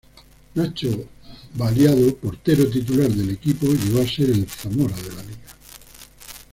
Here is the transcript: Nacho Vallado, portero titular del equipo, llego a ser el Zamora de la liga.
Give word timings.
Nacho 0.55 1.05
Vallado, 1.53 2.15
portero 2.15 2.67
titular 2.67 3.07
del 3.11 3.29
equipo, 3.29 3.67
llego 3.67 4.01
a 4.01 4.07
ser 4.07 4.31
el 4.31 4.49
Zamora 4.49 4.95
de 4.95 5.15
la 5.15 5.21
liga. 5.21 5.37